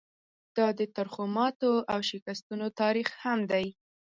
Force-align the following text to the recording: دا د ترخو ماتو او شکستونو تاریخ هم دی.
دا 0.57 0.67
د 0.79 0.81
ترخو 0.95 1.23
ماتو 1.35 1.71
او 1.91 1.99
شکستونو 2.09 2.67
تاریخ 2.81 3.09
هم 3.23 3.39
دی. 3.51 3.65